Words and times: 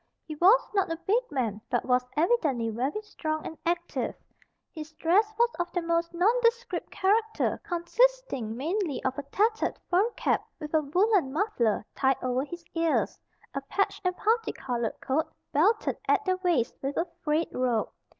He 0.25 0.33
was 0.37 0.67
not 0.73 0.91
a 0.91 0.97
big 0.97 1.21
man, 1.29 1.61
but 1.69 1.85
was 1.85 2.07
evidently 2.17 2.69
very 2.71 3.03
strong 3.03 3.45
and 3.45 3.55
active. 3.67 4.15
His 4.71 4.93
dress 4.93 5.31
was 5.37 5.51
of 5.59 5.71
the 5.73 5.81
most 5.83 6.11
nondescript 6.11 6.89
character, 6.89 7.61
consisting 7.63 8.57
mainly 8.57 9.03
of 9.03 9.19
a 9.19 9.23
tattered 9.29 9.77
fur 9.91 10.09
cap, 10.15 10.43
with 10.59 10.73
a 10.73 10.81
woolen 10.81 11.31
muffler 11.31 11.85
tied 11.95 12.17
over 12.23 12.43
his 12.43 12.65
ears; 12.73 13.19
a 13.53 13.61
patched 13.61 14.01
and 14.03 14.17
parti 14.17 14.53
colored 14.53 14.99
coat 15.01 15.31
belted 15.53 15.99
at 16.07 16.25
the 16.25 16.37
waist 16.37 16.73
with 16.81 16.97
a 16.97 17.05
frayed 17.21 17.53
rope. 17.53 17.93